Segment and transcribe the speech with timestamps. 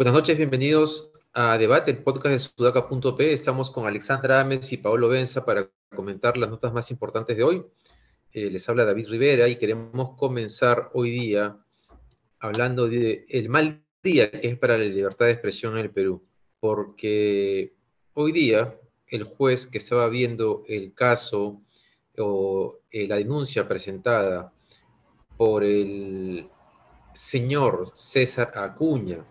[0.00, 3.32] Buenas noches, bienvenidos a Debate, el podcast de sudaca.p.
[3.34, 7.66] Estamos con Alexandra Ames y Paolo Benza para comentar las notas más importantes de hoy.
[8.32, 11.58] Eh, les habla David Rivera y queremos comenzar hoy día
[12.38, 16.22] hablando del el mal día que es para la libertad de expresión en el Perú,
[16.58, 17.74] porque
[18.14, 18.74] hoy día
[19.08, 21.60] el juez que estaba viendo el caso
[22.18, 24.52] o eh, la denuncia presentada
[25.36, 26.48] por el
[27.12, 29.24] señor César Acuña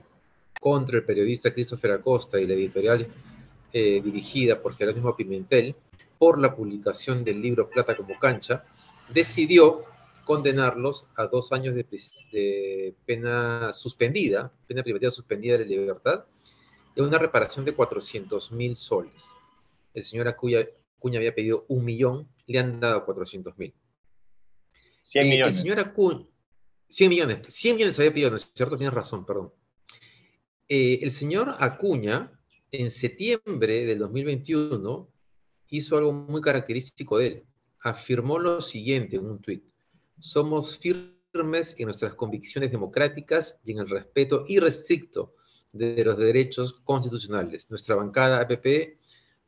[0.59, 3.08] contra el periodista Christopher Acosta y la editorial
[3.72, 5.76] eh, dirigida por Jerónimo Pimentel
[6.17, 8.66] por la publicación del libro Plata como cancha,
[9.14, 9.86] decidió
[10.26, 16.26] condenarlos a dos años de, pena suspendida, pena privativa suspendida de libertad,
[16.95, 19.36] y una reparación de 400 mil soles.
[19.94, 20.66] El señor Acuña,
[21.16, 23.73] había pedido un millón, le han dado 400 mil.
[25.03, 25.56] 100 eh, millones.
[25.56, 26.25] el señor Acuña,
[26.90, 28.78] 100 millones, 100 millones había pedido, ¿no es cierto?
[28.78, 29.53] Tienes razón, perdón.
[30.67, 32.31] Eh, el señor Acuña,
[32.72, 35.09] en septiembre del 2021,
[35.70, 37.44] hizo algo muy característico de él.
[37.81, 39.64] Afirmó lo siguiente en un tuit.
[40.20, 45.36] Somos firmes en nuestras convicciones democráticas y en el respeto irrestricto
[45.72, 47.70] de los derechos constitucionales.
[47.70, 48.97] Nuestra bancada APP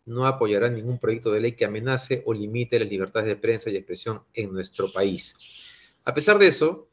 [0.06, 3.76] no apoyará ningún proyecto de ley que amenace o limite las libertades de prensa y
[3.76, 5.36] expresión en nuestro país.
[6.06, 6.88] A pesar de eso,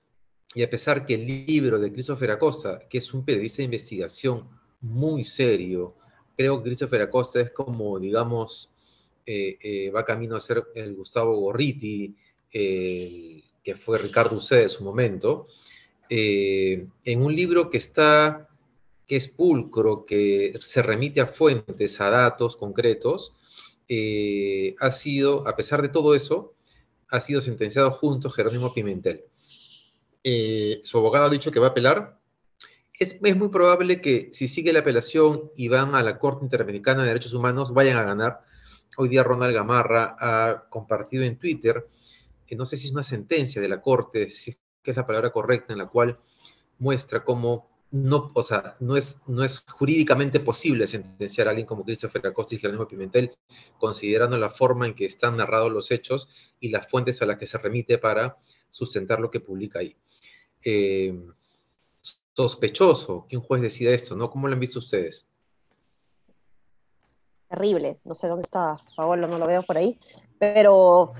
[0.55, 4.49] y a pesar que el libro de Christopher Acosta, que es un periodista de investigación
[4.81, 5.97] muy serio,
[6.37, 8.71] creo que Christopher Acosta es como, digamos,
[9.27, 12.17] eh, eh, va camino a ser el Gustavo Gorriti,
[13.69, 15.47] que fue Ricardo Ucé de su momento,
[16.09, 18.49] eh, en un libro que está,
[19.07, 23.35] que es pulcro, que se remite a fuentes, a datos concretos,
[24.81, 26.55] ha sido, a pesar de todo eso,
[27.11, 29.25] ha sido sentenciado junto a Jerónimo Pimentel.
[30.25, 32.19] Eh, su abogado ha dicho que va a apelar.
[32.99, 37.09] Es, muy probable que si sigue la apelación y van a la Corte Interamericana de
[37.09, 38.41] Derechos Humanos, vayan a ganar.
[38.97, 41.84] Hoy día Ronald Gamarra ha compartido en Twitter,
[42.56, 45.78] no sé si es una sentencia de la Corte, si es la palabra correcta, en
[45.78, 46.19] la cual
[46.78, 51.84] muestra cómo no, o sea, no es, no es jurídicamente posible sentenciar a alguien como
[51.84, 53.34] Christopher Acosta y Jerónimo Pimentel,
[53.78, 56.28] considerando la forma en que están narrados los hechos
[56.60, 58.36] y las fuentes a las que se remite para
[58.69, 59.97] sustentar lo que publica ahí.
[60.65, 61.19] Eh,
[62.34, 64.30] sospechoso que un juez decida esto, ¿no?
[64.30, 65.28] ¿Cómo lo han visto ustedes?
[67.48, 69.98] Terrible, no sé dónde está Paolo, no lo veo por ahí,
[70.38, 71.12] pero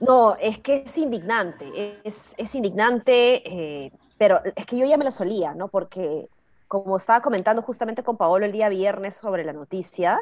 [0.00, 5.10] no, es que es indignante, es, indignante, eh, pero es que yo ya me lo
[5.10, 5.68] solía, ¿no?
[5.68, 6.28] Porque
[6.68, 10.20] como estaba comentando justamente con Paolo el día viernes sobre la noticia,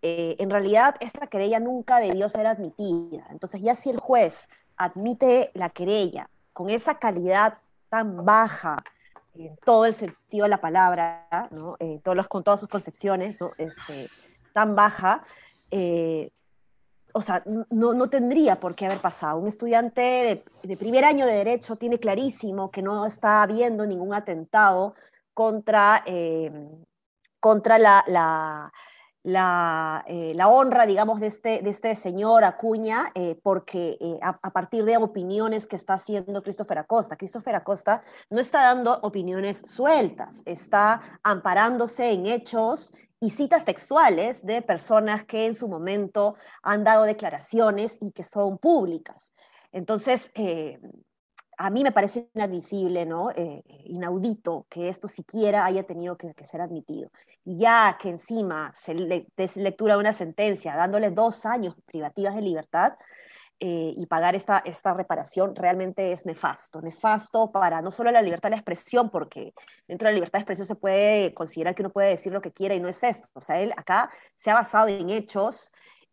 [0.00, 3.26] eh, en realidad esta querella nunca debió ser admitida.
[3.30, 8.82] Entonces ya si el juez admite la querella con esa calidad tan baja
[9.34, 11.76] en todo el sentido de la palabra, ¿no?
[11.80, 13.52] Eh, todos con todas sus concepciones, ¿no?
[13.58, 14.08] este,
[14.52, 15.24] tan baja,
[15.70, 16.30] eh,
[17.12, 19.38] o sea, no, no, tendría por qué haber pasado.
[19.38, 24.94] Un estudiante de, primer año de derecho tiene clarísimo que no está habiendo ningún atentado
[25.34, 26.52] contra, eh,
[27.40, 28.72] contra la, la
[29.28, 34.84] eh, la, honra, digamos, de este, de este señor Acuña, eh, porque eh, a, partir
[34.84, 37.16] de opiniones que está haciendo Christopher Acosta.
[37.16, 44.62] Christopher Acosta no está dando opiniones sueltas, está amparándose en hechos y citas textuales de
[44.62, 49.34] personas que en su momento han dado declaraciones y que son públicas.
[49.72, 50.30] Entonces,
[51.58, 53.30] a mí me parece inadmisible, ¿no?
[53.32, 57.10] Eh, inaudito que esto siquiera haya tenido que, ser admitido.
[57.44, 62.42] Y ya que encima se le des lectura una sentencia dándole dos años privativas de
[62.42, 62.92] libertad
[63.58, 66.80] eh, y pagar esta, esta reparación realmente es nefasto.
[66.80, 69.52] Nefasto para no solo la libertad de expresión, porque
[69.88, 72.52] dentro de la libertad de expresión se puede considerar que uno puede decir lo que
[72.52, 73.26] quiera y no es esto.
[73.32, 75.72] O sea, él acá se ha basado en hechos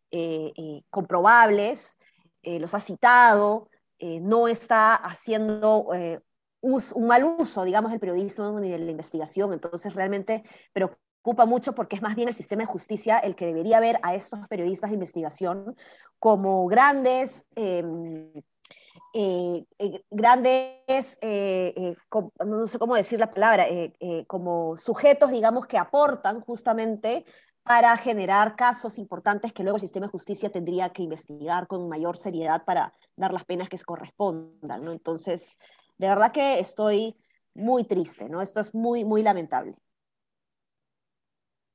[0.10, 2.00] eh, comprobables,
[2.42, 3.70] los ha citado,
[4.00, 6.20] eh, no está haciendo eh,
[6.62, 9.54] un mal uso, digamos, del periodismo ni de la investigación.
[9.54, 10.44] Entonces, realmente
[10.74, 14.16] preocupa mucho porque es más bien el sistema de justicia el que debería ver a
[14.16, 15.76] estos periodistas de investigación
[16.20, 17.46] como grandes...
[17.56, 18.32] Em,
[19.18, 19.64] eh,
[20.10, 21.20] grandes,
[22.46, 23.66] no sé cómo decir la palabra,
[24.28, 27.24] como sujetos, digamos, que aportan justamente
[27.66, 32.16] para generar casos importantes que luego el sistema de justicia tendría que investigar con mayor
[32.16, 34.92] seriedad para dar las penas que correspondan, ¿no?
[34.92, 35.58] Entonces,
[35.98, 37.18] de verdad que estoy
[37.56, 38.44] muy triste, ¿no?
[38.44, 39.74] Esto es muy, muy lamentable.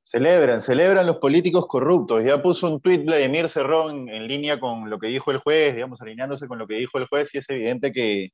[0.05, 2.23] Celebran, celebran los políticos corruptos.
[2.23, 6.01] Ya puso un tuit Vladimir Cerrón en línea con lo que dijo el juez, digamos,
[6.01, 8.31] alineándose con lo que dijo el juez, y es evidente que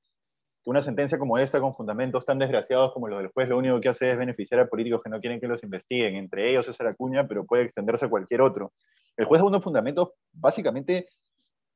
[0.67, 3.89] una sentencia como esta, con fundamentos tan desgraciados como los del juez, lo único que
[3.89, 7.27] hace es beneficiar a políticos que no quieren que los investiguen, entre ellos es Acuña,
[7.29, 8.73] pero puede extenderse a cualquier otro.
[9.17, 11.07] El juez da unos fundamentos básicamente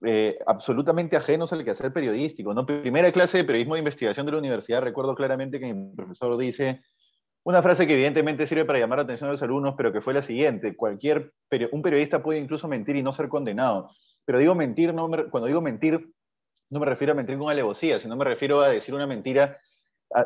[0.04, 2.52] eh, absolutamente ajenos al quehacer periodístico.
[2.52, 2.66] ¿no?
[2.66, 6.80] Primera clase de periodismo de investigación de la universidad, recuerdo claramente que el profesor dice
[7.44, 10.14] una frase que evidentemente sirve para llamar la atención a los alumnos, pero que fue
[10.14, 11.32] la siguiente, cualquier,
[11.70, 13.92] un periodista puede incluso mentir y no ser condenado.
[14.24, 16.10] Pero digo mentir, no cuando digo mentir,
[16.70, 19.58] no me refiero a mentir con alevosía, sino me refiero a decir una mentira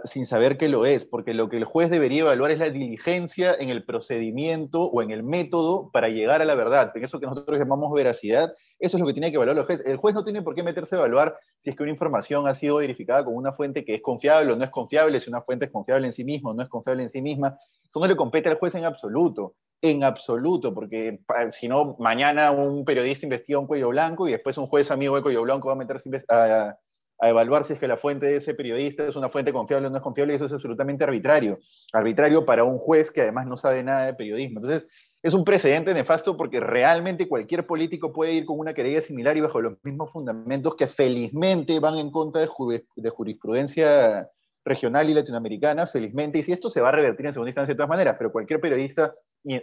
[0.05, 3.55] sin saber que lo es, porque lo que el juez debería evaluar es la diligencia
[3.55, 6.91] en el procedimiento o en el método para llegar a la verdad.
[6.95, 9.83] En eso que nosotros llamamos veracidad, eso es lo que tiene que evaluar el juez.
[9.85, 12.55] El juez no tiene por qué meterse a evaluar si es que una información ha
[12.55, 15.67] sido verificada con una fuente que es confiable o no es confiable, si una fuente
[15.67, 17.59] es confiable en sí misma o no es confiable en sí misma.
[17.87, 19.55] Eso no le compete al juez en absoluto,
[19.91, 21.21] en absoluto, porque
[21.51, 25.23] si no, mañana un periodista investiga un cuello blanco y después un juez amigo de
[25.23, 29.07] cuello blanco va a meterse a evaluar si es que la fuente de ese periodista
[29.07, 31.59] es una fuente confiable o no es confiable, y eso es absolutamente arbitrario.
[31.93, 34.61] Arbitrario para un juez que además no sabe nada de periodismo.
[34.61, 34.89] Entonces,
[35.23, 39.41] es un precedente nefasto porque realmente cualquier político puede ir con una querella similar y
[39.41, 44.29] bajo los mismos fundamentos que felizmente van en contra de, jurisprudencia
[44.67, 47.77] regional y latinoamericana, felizmente, y si esto se va a revertir en segunda instancia de
[47.77, 49.15] todas maneras, pero cualquier periodista,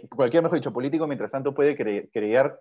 [0.08, 2.58] cualquier, mejor dicho, político, mientras tanto puede crear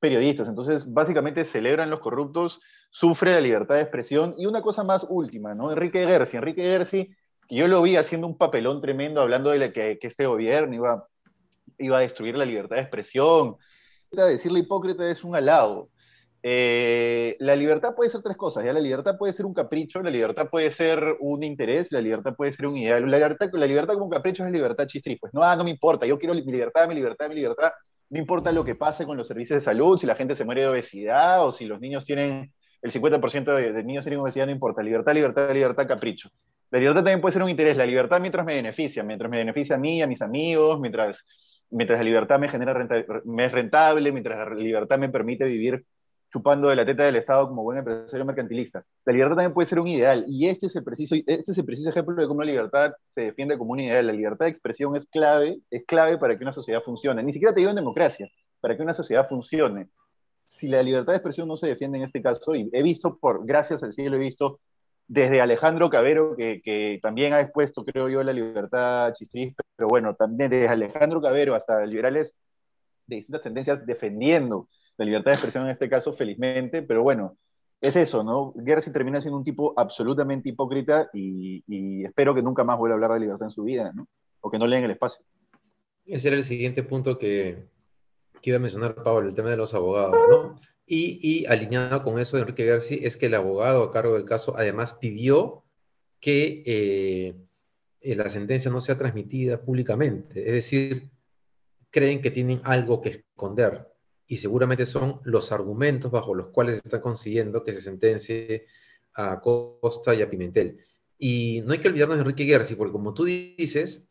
[0.00, 0.48] periodistas.
[0.48, 2.60] Entonces, básicamente celebran los corruptos,
[2.90, 4.34] sufre la libertad de expresión.
[4.36, 5.70] Y una cosa más última, ¿no?
[5.70, 6.36] Enrique Gersi.
[6.36, 7.14] Enrique Gersi,
[7.48, 11.08] que yo lo vi haciendo un papelón tremendo hablando de que, este gobierno iba,
[11.78, 13.56] iba a destruir la libertad de expresión.
[14.10, 15.88] Decirle hipócrita es un halago.
[16.44, 18.72] Eh, la libertad puede ser tres cosas, ¿ya?
[18.72, 22.52] La libertad puede ser un capricho, la libertad puede ser un interés, la libertad puede
[22.52, 23.08] ser un ideal.
[23.08, 25.18] La libertad, la libertad como un capricho es libertad chistris.
[25.20, 27.72] Pues no, ah, no me importa, yo quiero mi libertad, mi libertad, mi libertad
[28.12, 30.60] no importa lo que pase con los servicios de salud, si la gente se muere
[30.60, 32.52] de obesidad o si los niños tienen,
[32.82, 34.82] el 50% de, niños tienen obesidad, no importa.
[34.82, 36.28] Libertad, libertad, libertad, capricho.
[36.70, 37.74] La libertad también puede ser un interés.
[37.74, 41.24] La libertad mientras me beneficia, mientras me beneficia a mí, a mis amigos, mientras,
[41.70, 42.74] mientras la libertad me genera
[43.24, 45.82] me es rentable, mientras la libertad me permite vivir
[46.32, 48.84] chupando de la teta del Estado como buen empresario mercantilista.
[49.04, 51.64] La libertad también puede ser un ideal, y este es el preciso, este es el
[51.64, 54.06] preciso ejemplo de cómo la libertad se defiende como un ideal.
[54.06, 57.22] La libertad de expresión es clave, es clave para que una sociedad funcione.
[57.22, 58.28] Ni siquiera te digo en democracia,
[58.60, 59.88] para que una sociedad funcione.
[60.46, 63.44] Si la libertad de expresión no se defiende en este caso, y he visto, por
[63.44, 64.60] gracias al cielo, he visto
[65.08, 70.14] desde Alejandro Cabero, que, que también ha expuesto, creo yo, la libertad chistriz, pero bueno,
[70.14, 72.32] también desde Alejandro Cabero hasta liberales
[73.06, 77.36] de distintas tendencias defendiendo la libertad de expresión en este caso, felizmente, pero bueno,
[77.80, 78.54] es eso, ¿no?
[78.64, 83.12] Gersi termina siendo un tipo absolutamente hipócrita y, espero que nunca más vuelva a hablar
[83.12, 84.08] de libertad en su vida, ¿no?
[84.40, 85.24] O que no lea en el espacio.
[86.06, 87.66] Ese era el siguiente punto que,
[88.40, 90.56] que iba a mencionar Pablo, el tema de los abogados, ¿no?
[90.86, 94.24] Y, y, alineado con eso de Enrique García, es que el abogado a cargo del
[94.24, 95.64] caso además pidió
[96.20, 97.34] que eh,
[98.00, 101.10] eh, la sentencia no sea transmitida públicamente, es decir,
[101.90, 103.91] creen que tienen algo que esconder
[104.26, 108.66] y seguramente son los argumentos bajo los cuales se está consiguiendo que se sentencie
[109.14, 110.78] a Costa y a Pimentel.
[111.18, 114.06] Y no hay que olvidarnos de Enrique Gersi, porque como tú dices,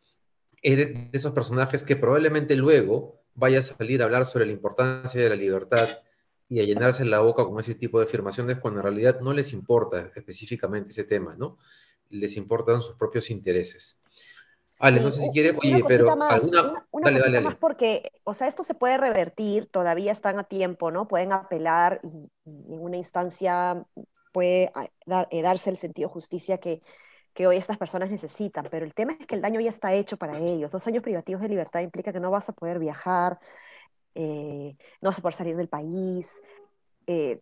[0.61, 5.21] es de esos personajes que probablemente luego vaya a salir a hablar sobre la importancia
[5.21, 5.89] de la libertad
[6.49, 9.53] y a llenarse la boca con ese tipo de afirmaciones cuando en realidad no les
[9.53, 11.57] importa específicamente ese tema, ¿no?
[12.09, 14.00] Les importan sus propios intereses.
[14.79, 16.73] Ale, no sé si quiere, oye, pero alguna...
[16.91, 21.07] Una, dale, más porque, o sea, esto se puede revertir, todavía están a tiempo, ¿no?
[21.07, 23.83] Pueden apelar y, en una instancia
[24.31, 24.71] puede
[25.05, 26.81] dar, eh, darse el sentido de justicia que,
[27.33, 30.17] que hoy estas personas necesitan, pero el tema es que el daño ya está hecho
[30.17, 30.71] para ellos.
[30.71, 33.39] Dos años privativos de libertad implica que no vas a poder viajar,
[34.15, 36.41] eh, no vas a poder salir del país,
[37.07, 37.41] eh,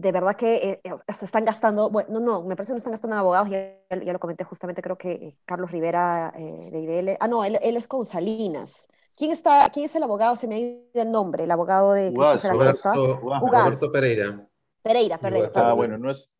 [0.00, 2.92] de verdad que eh, se están gastando, bueno, no, no, me parece que no están
[2.92, 6.80] gastando en abogados, ya, ya lo comenté justamente, creo que eh, Carlos Rivera eh, de
[6.80, 8.88] IDL, ah, no, él, él, es con Salinas.
[9.14, 10.36] ¿Quién, está, ¿Quién es el abogado?
[10.36, 14.48] Se me ha ido el nombre, el abogado de Roberto, Pereira.
[14.82, 15.50] Pereira, perdón.
[15.54, 16.30] Ah, bueno, no es...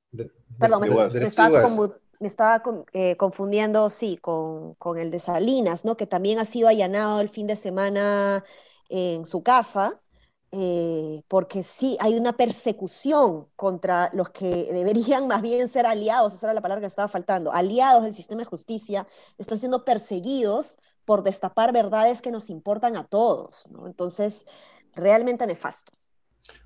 [0.59, 1.69] Perdón, me, me, estaba,
[2.19, 2.63] me estaba
[3.19, 5.97] confundiendo, sí, con, con el de Salinas, ¿no?
[5.97, 8.45] Que también ha sido allanado el fin de semana
[8.89, 10.01] en su casa
[10.53, 16.47] eh, porque sí hay una persecución contra los que deberían más bien ser aliados, esa
[16.47, 19.07] era la palabra que estaba faltando, aliados del sistema de justicia,
[19.39, 23.69] están siendo perseguidos por destapar verdades que nos importan a todos.
[23.87, 24.47] Entonces,
[24.95, 25.93] realmente nefasto.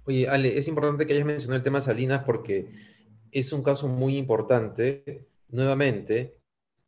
[0.07, 2.73] Oye, Ale, es importante que hayas mencionado el tema Salinas porque
[3.33, 6.39] es un caso muy importante, nuevamente,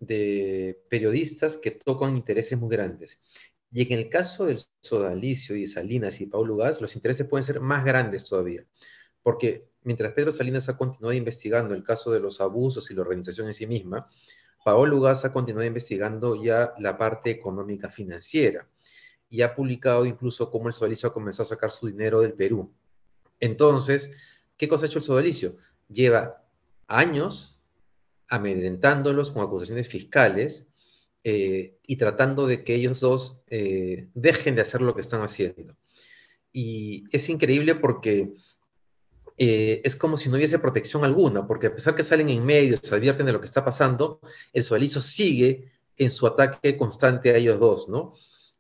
[0.00, 3.20] de periodistas que tocan intereses muy grandes.
[3.73, 7.61] Y en el caso del Sodalicio y Salinas y Paulo Gas, los intereses pueden ser
[7.61, 8.64] más grandes todavía,
[9.23, 13.49] porque mientras Pedro Salinas ha continuado investigando el caso de los abusos y la organización
[13.49, 14.06] en sí misma,
[14.64, 18.68] Paolo Gas ha continuado investigando ya la parte económica financiera
[19.28, 22.73] y ha publicado incluso cómo el Sodalicio ha comenzado a sacar su dinero del Perú.
[23.38, 24.12] Entonces,
[24.56, 25.56] ¿qué cosa ha hecho el Sodalicio?
[25.88, 26.44] Lleva
[26.88, 27.61] años
[28.28, 30.68] amedrentándolos con acusaciones fiscales
[31.28, 35.76] eh, y tratando de que ellos dos eh, dejen de hacer lo que están haciendo.
[36.52, 38.33] Y es increíble porque
[39.37, 42.78] eh, es como si no hubiese protección alguna, porque a pesar que salen en medios,
[42.80, 44.21] se advierten de lo que está pasando,
[44.52, 48.12] el Sodalicio sigue en su ataque constante a ellos dos, ¿no?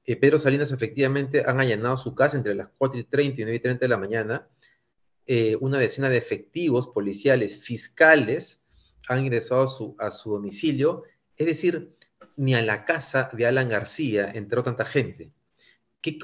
[0.04, 3.60] Pedro Salinas efectivamente han allanado su casa entre las 4 y 30 y 9 y
[3.60, 4.48] 30 de la mañana.
[5.60, 8.64] una decena de efectivos policiales fiscales
[9.06, 11.04] han ingresado a su, a su domicilio.
[11.36, 11.95] Es decir,
[12.36, 15.32] ni a la casa de Alan García entró tanta gente.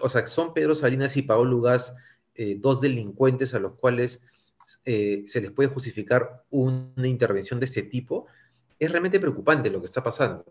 [0.02, 1.96] o sea, son Pedro Salinas y Paolo Lugas
[2.34, 4.22] eh, dos delincuentes a los cuales
[4.84, 8.26] eh, se les puede justificar una intervención de este tipo.
[8.78, 10.44] Es realmente preocupante lo que está pasando.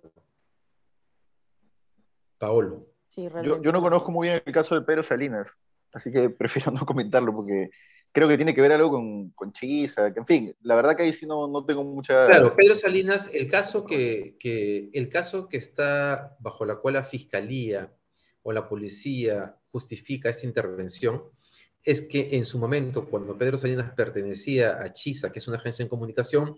[2.38, 2.88] Paolo.
[3.16, 5.60] yo, yo no conozco muy bien el caso de Pedro Salinas,
[5.94, 7.70] así que prefiero no comentarlo porque
[8.12, 11.14] creo que tiene que ver algo con, con que en fin, la verdad que ahí
[11.14, 12.28] sí no, no tengo mucha...
[12.28, 17.04] Claro, Pedro Salinas, el caso que, que, el caso que está bajo la cual la
[17.04, 17.94] Fiscalía
[18.44, 21.24] o la policía justifica esta intervención
[21.84, 25.84] es que en su momento, cuando Pedro Salinas pertenecía a Chisa, que es una agencia
[25.84, 26.56] en comunicación,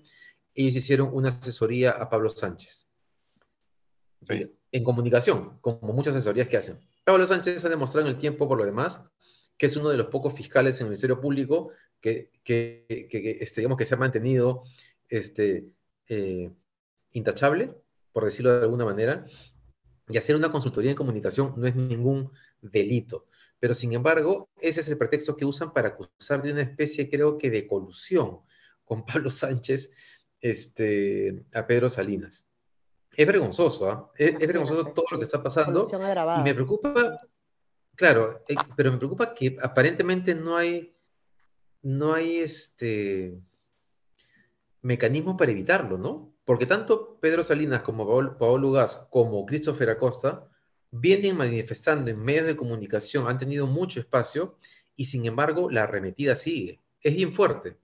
[0.53, 2.89] ellos hicieron una asesoría a Pablo Sánchez.
[4.71, 6.79] En comunicación, como muchas asesorías que hacen.
[7.03, 9.03] Pablo Sánchez ha demostrado en el tiempo, por lo demás,
[9.63, 12.85] que es uno de los pocos fiscales en el Ministerio Público que, que,
[13.39, 14.63] este, digamos, que se ha mantenido
[15.07, 15.69] este,
[16.09, 16.51] eh,
[17.13, 17.73] intachable,
[18.11, 19.23] por decirlo de alguna manera,
[20.09, 22.29] y hacer una consultoría en comunicación no es ningún
[22.61, 23.27] delito.
[23.57, 27.37] Pero sin embargo, ese es el pretexto que usan para acusar de una especie, creo
[27.37, 28.39] que, de colusión
[28.83, 29.91] con Pablo Sánchez
[30.41, 32.45] este, a Pedro Salinas.
[33.15, 34.11] Es vergonzoso, ¿ah?
[34.17, 35.87] es, vergonzoso todo lo que está pasando.
[36.37, 37.21] Y me preocupa,
[37.95, 40.95] Claro, eh, pero me preocupa que aparentemente no hay,
[41.83, 43.39] no hay este
[44.81, 46.33] mecanismo para evitarlo, ¿no?
[46.43, 48.05] Porque tanto Pedro Salinas como
[48.37, 50.49] Paolo, Gas como Christopher Acosta
[50.91, 54.57] vienen manifestando en medios de comunicación, han tenido mucho espacio
[54.95, 56.79] y sin embargo la arremetida sigue.
[57.01, 57.77] Es bien fuerte.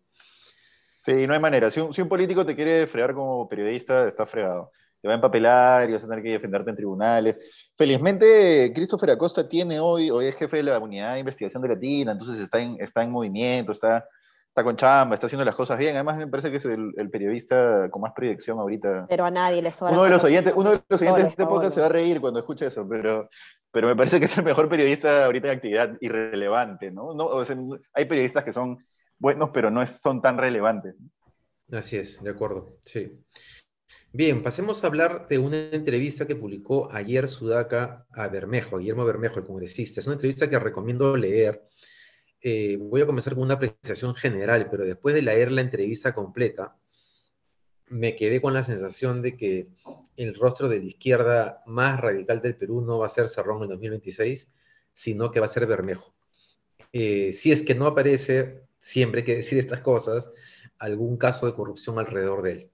[1.05, 1.71] Sí, no hay manera.
[1.71, 4.71] Si un, si un político te quiere fregar como periodista, está fregado
[5.01, 7.39] te va a empapelar y vas a tener que defenderte en tribunales.
[7.77, 12.11] Felizmente, Christopher Acosta tiene hoy, hoy es jefe de la unidad de investigación de Latina,
[12.11, 14.05] entonces está en, está en movimiento, está,
[14.49, 15.95] está con chamba, está haciendo las cosas bien.
[15.95, 19.05] Además, me parece que es el, periodista con más proyección ahorita.
[19.07, 19.93] Pero a nadie le sobra.
[19.93, 22.19] Uno de los oyentes, uno de, los oyentes de este podcast se va a reír
[22.19, 23.29] cuando escuche eso, pero,
[23.71, 27.13] pero me parece que es el mejor periodista ahorita en actividad irrelevante, ¿no?
[27.13, 27.29] no
[27.93, 28.77] hay periodistas que son
[29.17, 30.95] buenos, pero no son tan relevantes.
[31.71, 33.23] Así es, de acuerdo, sí.
[34.11, 39.37] Bien, pasemos a hablar de una entrevista que publicó ayer Sudaca a Bermejo, Guillermo Bermejo,
[39.37, 39.99] el congresista.
[39.99, 41.63] Es una entrevista que recomiendo leer.
[42.41, 46.75] Eh, voy a comenzar con una apreciación general, pero después de leer la entrevista completa,
[47.85, 49.67] me quedé con la sensación de que
[50.17, 53.69] el rostro de la izquierda más radical del Perú no va a ser Cerrón en
[53.69, 54.51] 2026,
[54.91, 56.15] sino que va a ser Bermejo.
[56.93, 60.33] Eh, si es que no aparece, siempre hay que decir estas cosas,
[60.79, 62.71] algún caso de corrupción alrededor de él.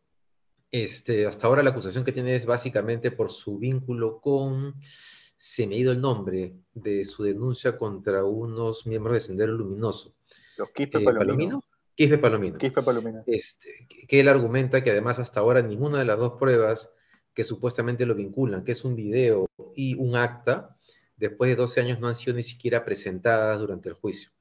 [0.78, 5.76] Este, hasta ahora la acusación que tiene es básicamente por su vínculo con, se me
[5.76, 10.18] ha ido el nombre, de su denuncia contra unos miembros de Sendero Luminoso.
[10.58, 11.64] Los Quispe eh, Palomino.
[11.96, 12.58] Quispe Palomino.
[12.58, 13.24] Quispe Palomino.
[13.26, 16.94] Este, que él argumenta que además hasta ahora ninguna de las dos pruebas
[17.34, 20.76] que supuestamente lo vinculan, que es un video y un acta,
[21.16, 24.32] después de 12 años no han sido ni siquiera presentadas durante el juicio.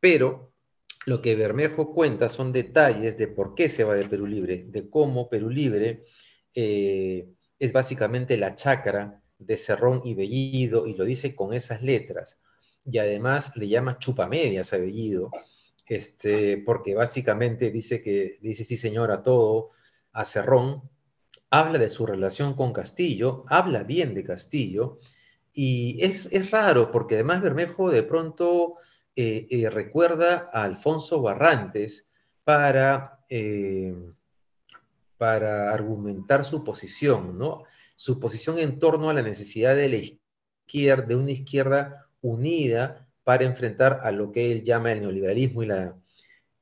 [0.00, 0.49] Pero
[1.06, 4.88] lo que Bermejo cuenta son detalles de por qué se va de Perú Libre, de
[4.88, 6.04] cómo Perú Libre
[6.54, 7.28] eh,
[7.58, 12.38] es básicamente la chacra de Cerrón y Bellido, y lo dice con esas letras.
[12.84, 15.30] Y además le llama chupamedias a Bellido,
[15.86, 19.70] este, porque básicamente dice que dice sí señor a todo,
[20.12, 20.82] a Cerrón,
[21.48, 24.98] habla de su relación con Castillo, habla bien de Castillo,
[25.52, 28.76] y es, es raro, porque además Bermejo de pronto
[29.16, 32.08] eh, eh, recuerda a Alfonso Barrantes
[32.44, 33.94] para, eh,
[35.18, 37.64] para argumentar su posición, ¿no?
[37.96, 43.44] Su posición en torno a la necesidad de la izquierda, de una izquierda unida para
[43.44, 45.96] enfrentar a lo que él llama el neoliberalismo y la,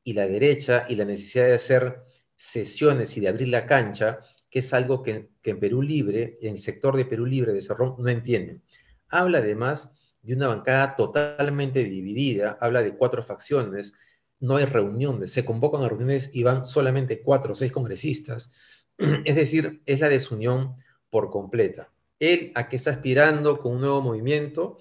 [0.02, 2.02] y la derecha y la necesidad de hacer
[2.34, 6.58] sesiones y de abrir la cancha, que es algo que, en Perú Libre, en el
[6.58, 8.62] sector de Perú Libre de Cerrón, no entienden.
[9.08, 9.92] habla además
[10.28, 13.94] de una bancada totalmente dividida, habla de cuatro facciones,
[14.40, 18.52] no hay reuniones, se convocan a reuniones y van solamente cuatro o seis congresistas,
[18.98, 20.76] es decir, es la desunión
[21.08, 21.90] por completa.
[22.20, 24.78] Él a qué está aspirando con un nuevo movimiento,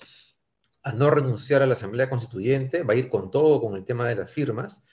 [0.84, 4.08] a no renunciar a la Asamblea Constituyente, va a ir con todo con el tema
[4.08, 4.84] de las firmas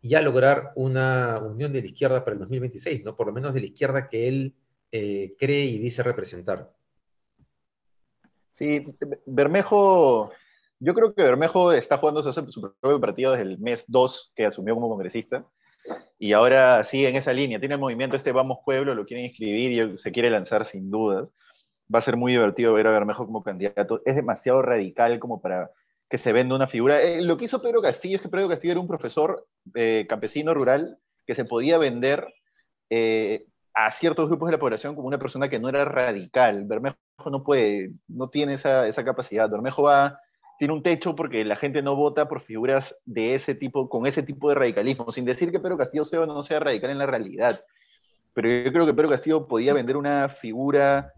[0.00, 3.16] y a lograr una unión de la izquierda para el 2026, ¿no?
[3.16, 4.54] Por lo menos de la izquierda que él
[4.90, 6.72] eh, cree y dice representar.
[8.54, 8.86] Sí,
[9.26, 10.30] Bermejo,
[10.78, 14.76] yo creo que Bermejo está jugando su propio partido desde el mes 2 que asumió
[14.76, 15.44] como congresista
[16.20, 17.58] y ahora sigue en esa línea.
[17.58, 21.32] Tiene el movimiento este Vamos Pueblo, lo quieren inscribir y se quiere lanzar sin dudas.
[21.92, 24.00] Va a ser muy divertido ver a Bermejo como candidato.
[24.04, 25.72] Es demasiado radical como para
[26.08, 27.02] que se venda una figura.
[27.02, 30.54] Eh, lo que hizo Pedro Castillo es que Pedro Castillo era un profesor eh, campesino
[30.54, 30.96] rural
[31.26, 32.32] que se podía vender
[32.88, 36.64] eh, a ciertos grupos de la población como una persona que no era radical.
[36.66, 36.96] Bermejo
[37.30, 39.48] no puede, no tiene esa, esa capacidad.
[39.48, 40.18] Bermejo va,
[40.58, 44.22] tiene un techo porque la gente no vota por figuras de ese tipo, con ese
[44.22, 47.06] tipo de radicalismo, sin decir que Pedro Castillo sea o no sea radical en la
[47.06, 47.60] realidad.
[48.32, 51.12] Pero yo creo que Pedro Castillo podía vender una figura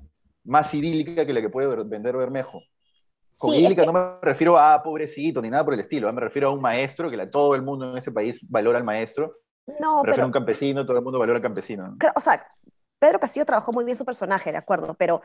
[0.45, 2.61] más idílica que la que puede vender Bermejo.
[3.39, 6.13] Con idílica no me refiero a pobrecito ni nada por el estilo, ¿eh?
[6.13, 9.35] me refiero a un maestro, que todo el mundo en ese país valora al maestro,
[9.81, 11.97] no, pero, un campesino, todo el mundo valora al campesino.
[12.15, 12.47] O sea,
[12.99, 15.23] Pedro Castillo trabajó muy bien su personaje, de acuerdo, pero,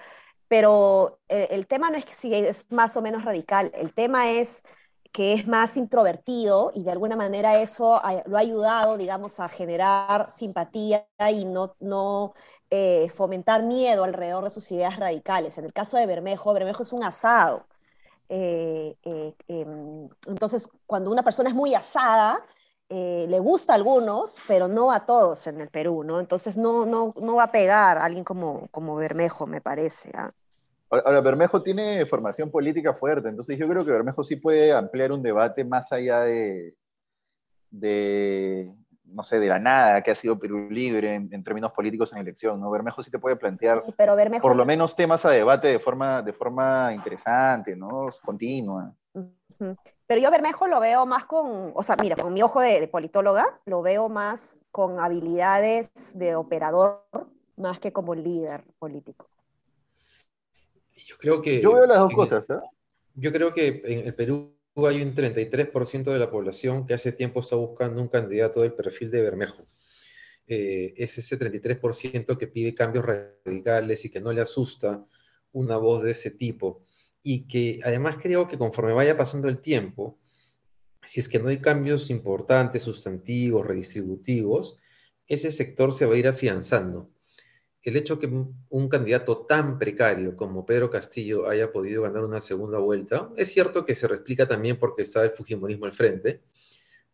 [0.48, 4.30] pero el, el, tema no es que si es más o menos radical, el tema
[4.30, 4.64] es
[5.12, 10.32] que es más introvertido y de alguna manera eso lo ha ayudado, digamos, a generar
[10.32, 12.34] simpatía y no, no
[12.70, 15.58] eh, fomentar miedo alrededor de sus ideas radicales.
[15.58, 17.68] En el caso de Bermejo, Bermejo es un asado.
[18.30, 22.46] Eh, eh, em, entonces, cuando una persona es muy asada,
[22.94, 26.20] eh, le gusta a algunos, pero no a todos en el Perú, ¿no?
[26.20, 30.12] Entonces no, no, no va a pegar a alguien como, como Bermejo, me parece.
[30.14, 30.30] ¿ah?
[30.90, 35.24] Ahora, Bermejo tiene formación política fuerte, entonces yo creo que Bermejo sí puede ampliar un
[35.24, 36.76] debate más allá de,
[37.70, 38.76] de
[39.06, 42.60] no sé, de la nada que ha sido Perú libre en, términos políticos en elección,
[42.60, 42.70] ¿no?
[42.70, 44.42] Bermejo sí te puede plantear pero Bermejo...
[44.42, 48.10] por lo menos temas a debate de forma, de forma interesante, ¿no?
[48.22, 48.94] Continua.
[50.08, 53.62] Pero yo Bermejo lo veo más con, o sea, mira, con mi ojo de, politóloga,
[53.66, 57.06] lo veo más con habilidades de operador
[57.58, 59.30] más que como líder político.
[60.96, 61.62] Yo creo que...
[61.62, 62.60] Yo veo las dos cosas, ¿eh?
[63.16, 67.42] Yo creo que en el Perú hay un 33% de la población que hace tiempo
[67.42, 69.66] está buscando un candidato del perfil de Bermejo.
[70.48, 75.06] Eh, es ese 33% que pide cambios radicales y que no le asusta
[75.52, 76.84] una voz de ese tipo
[77.24, 80.18] y que además creo que conforme vaya pasando el tiempo,
[81.04, 84.78] si es que no hay cambios importantes, sustantivos, redistributivos,
[85.28, 87.10] ese sector se va a ir afianzando.
[87.84, 92.78] El hecho que un candidato tan precario como Pedro Castillo haya podido ganar una segunda
[92.78, 96.44] vuelta, es cierto que se reexplica también porque está el Fujimorismo al frente,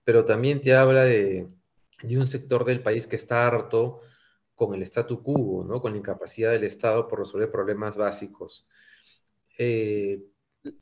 [0.03, 1.47] pero también te habla de,
[2.03, 4.01] de un sector del país que está harto
[4.55, 5.81] con el statu quo, ¿no?
[5.81, 8.65] con la incapacidad del Estado por resolver problemas básicos.
[9.57, 10.19] Eh,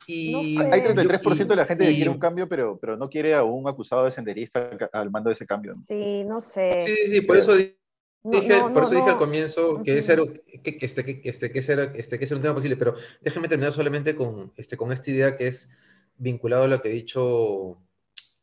[0.08, 3.44] y Hay 33% de la gente que quiere un cambio, pero, pero no quiere a
[3.44, 5.76] un acusado de senderista al mando de ese cambio.
[5.76, 6.86] Sí, no sé.
[6.86, 10.16] Sí, sí, por eso dije, por eso dije al comienzo que, ese,
[10.64, 13.48] que, este, que, este, que, ese era, este, que ese un tema posible, pero déjame
[13.48, 15.70] terminar solamente con, este, con esta idea que es
[16.18, 17.78] vinculado a lo que ha dicho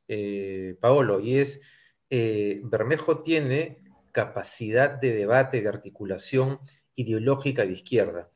[0.09, 1.63] eh, Paolo, y es,
[2.11, 6.61] eh, Bermejo tiene capacidad de debate, de articulación
[6.95, 8.31] ideológica de izquierda.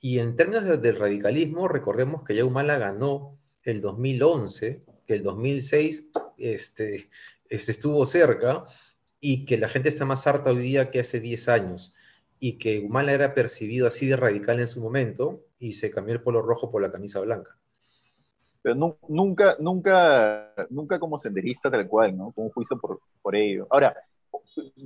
[0.00, 6.10] Y en términos del radicalismo, recordemos que ya Humala ganó el 2011, que el 2006
[6.38, 7.08] este,
[7.48, 8.64] este, estuvo cerca
[9.20, 11.96] y que la gente está más harta hoy día que hace 10 años
[12.38, 16.22] y que Humala era percibido así de radical en su momento y se cambió el
[16.22, 17.56] polo rojo por la camisa blanca.
[18.62, 22.32] Pero nunca, nunca, nunca como senderista tal cual, ¿no?
[22.36, 23.66] Un juicio por, por ello.
[23.70, 23.96] Ahora,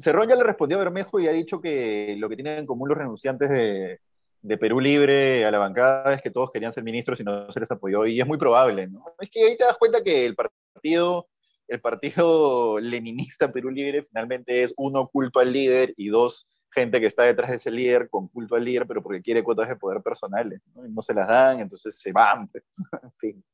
[0.01, 2.89] Cerrón ya le respondió a Bermejo y ha dicho que lo que tienen en común
[2.89, 4.01] los renunciantes de,
[4.43, 7.61] de Perú Libre a la bancada es que todos querían ser ministros y no se
[7.61, 9.05] les apoyó, y es muy probable, ¿no?
[9.21, 11.29] Es que ahí te das cuenta que el partido,
[11.69, 17.07] el partido leninista Perú Libre finalmente es uno culto al líder y dos gente que
[17.07, 20.03] está detrás de ese líder con culto al líder, pero porque quiere cuotas de poder
[20.03, 20.87] personales, ¿no?
[20.87, 22.65] Y no se las dan, entonces se van, pues,
[23.03, 23.45] en fin.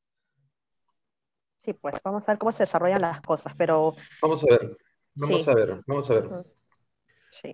[1.57, 3.93] Sí, pues vamos a ver cómo se desarrollan las cosas, pero...
[4.21, 4.77] Vamos a ver,
[5.15, 6.58] vamos a ver, vamos a ver.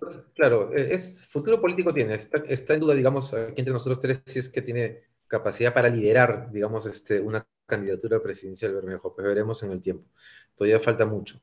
[0.00, 4.22] Pues, claro, e, es futuro político tiene, está, en duda, digamos, aquí entre nosotros tres,
[4.26, 9.62] si es que tiene capacidad para liderar, digamos, este, una candidatura presidencial Bermejo, pues veremos
[9.62, 10.08] en el tiempo.
[10.54, 11.40] Todavía falta mucho.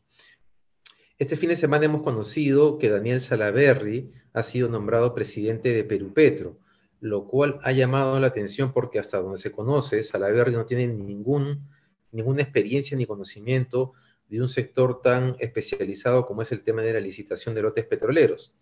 [1.20, 6.14] Este fin de semana hemos conocido que Daniel Salaverry ha sido nombrado presidente de Perú
[6.14, 6.60] Petro,
[7.00, 11.70] lo cual ha llamado la atención porque hasta donde se conoce, Salaverry no tiene ningún,
[12.12, 13.94] ninguna experiencia ni conocimiento
[14.30, 18.56] de un sector tan especializado como es el tema de la licitación de lotes petroleros.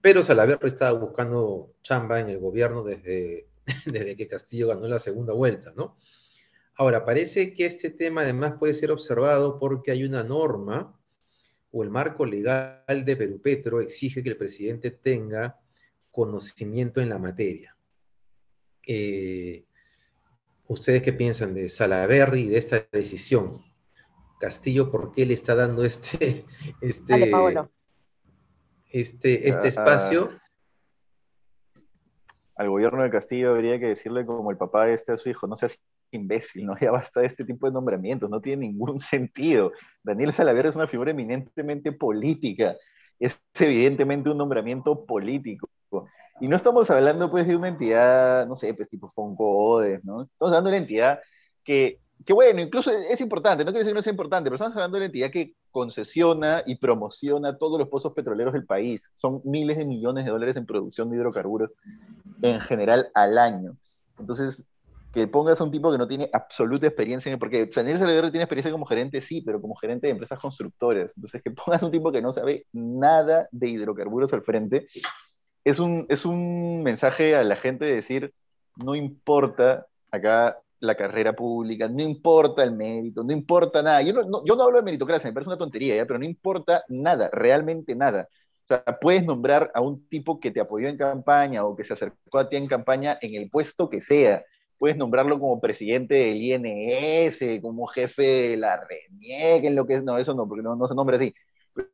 [0.00, 3.48] Pero Salaverry estaba buscando chamba en el gobierno desde,
[3.86, 5.96] desde que Castillo ganó la segunda vuelta, ¿no?
[6.76, 10.98] Ahora, parece que este tema además puede ser observado porque hay una norma
[11.70, 15.60] o el marco legal de Perú Petro exige que el presidente tenga
[16.10, 17.76] conocimiento en la materia.
[18.86, 19.64] Eh,
[20.68, 23.62] ¿Ustedes qué piensan de Salaverry y de esta decisión?
[24.38, 26.44] Castillo, ¿por qué le está dando este,
[26.80, 27.30] este,
[28.90, 30.30] este, este espacio?
[32.56, 35.46] Al gobierno de Castillo habría que decirle como el papá de este a su hijo,
[35.46, 35.78] no seas
[36.12, 39.72] imbécil, no ya basta de este tipo de nombramientos, no tiene ningún sentido.
[40.02, 42.76] Daniel Salaverry es una figura eminentemente política,
[43.18, 45.68] es evidentemente un nombramiento político.
[46.40, 50.22] Y no estamos hablando pues de una entidad, no sé, pues tipo Foncodes, ¿no?
[50.22, 51.20] Estamos hablando de una entidad
[51.62, 54.76] que, que, bueno, incluso es importante, no quiero decir que no sea importante, pero estamos
[54.76, 59.10] hablando de una entidad que concesiona y promociona todos los pozos petroleros del país.
[59.14, 61.70] Son miles de millones de dólares en producción de hidrocarburos
[62.42, 63.76] en general al año.
[64.18, 64.64] Entonces,
[65.12, 68.44] que pongas a un tipo que no tiene absoluta experiencia, en, porque Daniel Salaverry tiene
[68.44, 71.12] experiencia como gerente, sí, pero como gerente de empresas constructoras.
[71.14, 74.86] Entonces, que pongas a un tipo que no sabe nada de hidrocarburos al frente,
[75.62, 78.34] es un, es un mensaje a la gente de decir,
[78.76, 84.02] no importa acá la carrera pública, no importa el mérito, no importa nada.
[84.02, 87.28] Yo no, yo no hablo de meritocracia, me parece una tontería, pero no importa nada,
[87.32, 88.28] realmente nada.
[88.64, 91.92] O sea, puedes nombrar a un tipo que te apoyó en campaña o que se
[91.92, 94.44] acercó a ti en campaña en el puesto que sea.
[94.78, 100.02] Puedes nombrarlo como presidente del INS, como jefe de la RENIEC, en lo que es,
[100.04, 101.34] no, eso no, porque no, no se nombra así.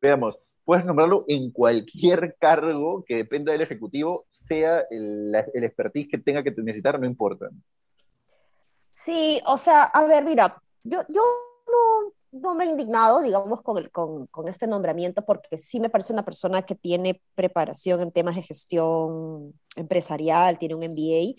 [0.00, 6.18] veamos, puedes nombrarlo en cualquier cargo que dependa del Ejecutivo, sea el, el expertise que
[6.18, 7.50] tenga que necesitar, no importa.
[8.92, 11.22] Sí, o sea, a ver, mira, yo, yo
[11.66, 15.90] no, no me he indignado, digamos, con, el, con, con, este nombramiento, porque sí me
[15.90, 21.34] parece una persona que tiene preparación en temas de gestión empresarial, tiene un MBA,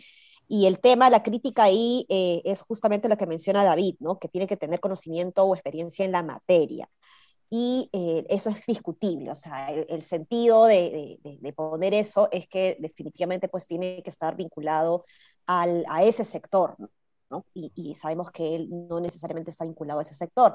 [0.47, 4.19] y el tema, la crítica ahí eh, es justamente lo que menciona David, ¿no?
[4.19, 6.89] Que tiene que tener conocimiento o experiencia en la materia
[7.53, 12.77] y eh, eso es discutible, o sea, el, sentido de, de, poner eso es que
[12.79, 15.05] definitivamente pues tiene que estar vinculado
[15.45, 16.77] al, a ese sector,
[17.31, 17.45] ¿no?
[17.53, 20.53] Y, y, sabemos que él no necesariamente está vinculado a ese sector,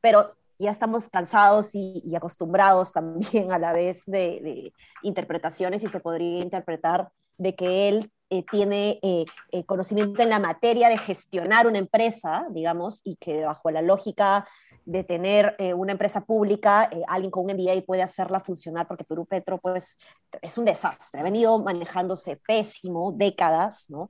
[0.00, 0.26] pero
[0.58, 6.42] ya estamos cansados y, y acostumbrados también a la vez de, interpretaciones y se podría
[6.42, 9.24] interpretar de que él eh, tiene eh,
[9.66, 14.46] conocimiento en la materia de gestionar una empresa, digamos, y que bajo la lógica
[14.86, 19.04] de tener eh, una empresa pública, eh, alguien con un MBA puede hacerla funcionar, porque
[19.04, 19.98] Perú Petro, pues,
[20.40, 21.20] es un desastre.
[21.20, 24.08] Ha venido manejándose pésimo décadas, ¿no?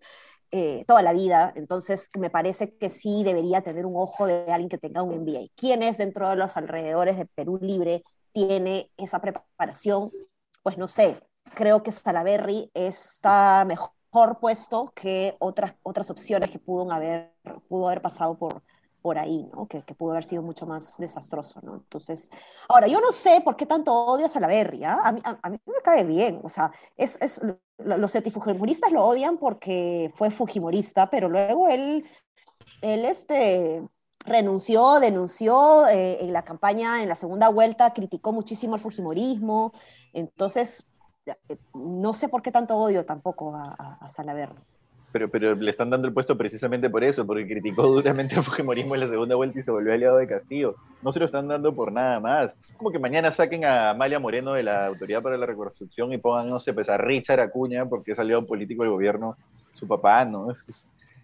[0.58, 1.52] Eh, toda la vida.
[1.54, 5.48] Entonces, me parece que sí debería tener un ojo de alguien que tenga un MBA.
[5.54, 10.10] ¿Quién es dentro de los alrededores de Perú Libre tiene esa preparación?
[10.62, 11.20] Pues no sé.
[11.54, 13.90] Creo que Salaberry está mejor
[14.40, 17.34] puesto que otras, otras opciones que pudo haber,
[17.68, 18.62] pudo haber pasado por,
[19.06, 19.68] por ahí, ¿no?
[19.68, 21.76] Que, que, pudo haber sido mucho más desastroso, ¿no?
[21.76, 22.28] Entonces,
[22.68, 24.98] ahora, yo no sé por qué tanto odio a Salaverry, ¿ah?
[25.00, 27.40] A mí, a, mí me cae bien, o sea, es, es,
[27.78, 32.04] los certifujimoristas lo odian porque fue fujimorista, pero luego él,
[32.82, 33.86] él este,
[34.24, 39.72] renunció, denunció eh, en la campaña, en la segunda vuelta, criticó muchísimo el fujimorismo,
[40.14, 40.84] entonces,
[41.26, 44.75] eh, no sé por qué tanto odio tampoco a, a, a Salaverry
[45.16, 48.94] pero, pero le están dando el puesto precisamente por eso, porque criticó duramente el Fujimorismo
[48.94, 50.76] en la segunda vuelta y se volvió aliado de Castillo.
[51.02, 52.54] No se lo están dando por nada más.
[52.76, 56.48] Como que mañana saquen a Amalia Moreno de la Autoridad para la Reconstrucción y pongan,
[56.48, 59.38] no sé, pues a Richard Acuña, porque es aliado político del gobierno,
[59.74, 60.48] su papá, ¿no?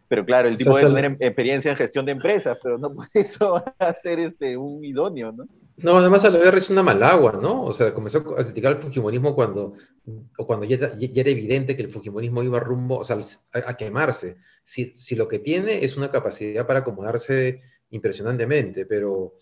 [0.08, 3.62] pero claro, el tipo debe tener experiencia en gestión de empresas, pero no por eso
[3.78, 5.46] hacer este, un idóneo, ¿no?
[5.82, 7.64] No, además Alaverre es una malagua, ¿no?
[7.64, 9.74] O sea, comenzó a criticar el Fujimorismo cuando,
[10.38, 13.20] o cuando ya, era evidente que el Fujimorismo iba rumbo, o sea,
[13.52, 14.36] a, quemarse.
[14.62, 19.34] Si, si, lo que tiene es una capacidad para acomodarse impresionantemente, pero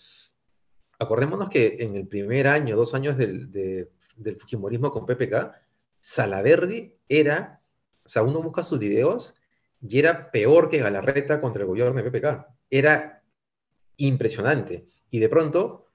[0.99, 5.53] acordémonos que en el primer año, dos años del, del Fujimorismo con PPK,
[6.01, 7.61] Salaverri era,
[8.05, 9.35] o sea, uno busca sus videos
[9.83, 12.47] y era peor que Galarreta contra el gobierno de PPK.
[12.71, 13.23] Era
[13.97, 14.87] impresionante.
[15.11, 15.90] Y de pronto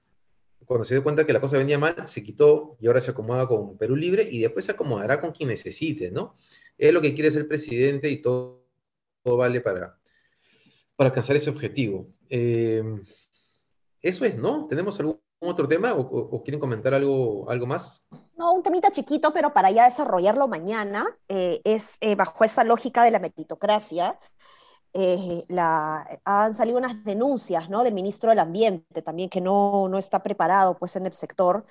[0.66, 3.46] cuando se dio cuenta que la cosa venía mal, se quitó y ahora se acomoda
[3.46, 6.34] con Perú Libre y después se acomodará con quien necesite, ¿no?
[6.76, 8.64] Es lo que quiere ser presidente y todo,
[9.24, 9.98] vale para,
[10.98, 12.08] alcanzar ese objetivo.
[12.28, 12.82] Eh,
[14.02, 14.66] eso es, ¿no?
[14.66, 18.08] ¿Tenemos algún otro tema o, quieren comentar algo, algo más?
[18.36, 23.04] No, un temita chiquito, pero para ya desarrollarlo mañana, eh, es eh, bajo esa lógica
[23.04, 24.18] de la meritocracia.
[24.98, 27.84] Eh, la, han salido unas denuncias ¿no?
[27.84, 31.66] del ministro del Ambiente también que no, no está preparado pues, en el sector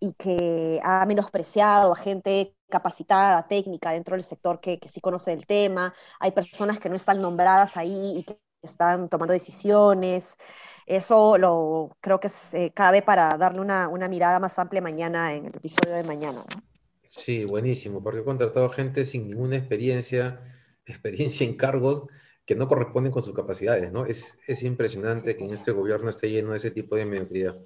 [0.00, 5.34] y que ha menospreciado a gente capacitada, técnica dentro del sector que, que sí conoce
[5.34, 5.94] el tema.
[6.18, 10.38] Hay personas que no están nombradas ahí y que están tomando decisiones.
[10.86, 15.44] Eso lo creo que se cabe para darle una, una, mirada más amplia mañana en
[15.44, 16.42] el episodio de mañana.
[16.48, 16.62] ¿no?
[17.06, 20.40] Sí, buenísimo, porque he contratado gente sin ninguna experiencia,
[20.86, 22.06] experiencia en cargos
[22.46, 24.06] que no corresponden con sus capacidades, ¿no?
[24.06, 27.58] Es, es impresionante que en este gobierno esté lleno de ese tipo de mediocridad.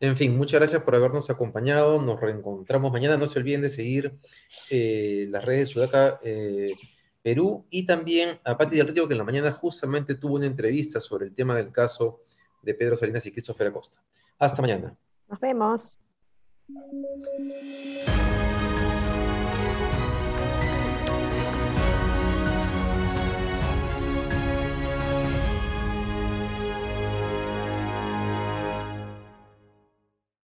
[0.00, 2.00] En fin, muchas gracias por habernos acompañado.
[2.00, 3.16] Nos reencontramos mañana.
[3.16, 4.18] No se olviden de seguir
[4.70, 6.74] eh, las redes de Sudaca eh,
[7.22, 11.00] Perú y también a Pati del Río, que en la mañana justamente tuvo una entrevista
[11.00, 12.20] sobre el tema del caso
[12.62, 14.02] de Pedro Salinas y Christopher Acosta.
[14.38, 14.96] Hasta mañana.
[15.26, 15.98] Nos vemos.